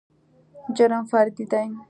[0.77, 1.65] جرم فردي دى.